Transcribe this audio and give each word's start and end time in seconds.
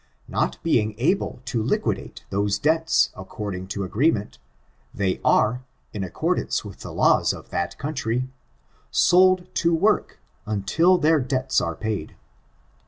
Not 0.27 0.57
being 0.63 0.95
able 0.97 1.43
to 1.45 1.61
liquidate 1.61 2.25
those 2.31 2.57
debts 2.57 3.11
according 3.15 3.67
to 3.67 3.83
agreement, 3.83 4.39
they 4.91 5.21
are, 5.23 5.63
in 5.93 6.03
accordance 6.03 6.65
with 6.65 6.79
the 6.79 6.91
laws 6.91 7.33
of 7.33 7.51
the 7.51 7.69
country, 7.77 8.27
sold 8.89 9.53
to 9.53 9.75
work 9.75 10.17
until 10.47 10.97
their 10.97 11.19
debts 11.19 11.61
are 11.61 11.75
paid. 11.75 12.15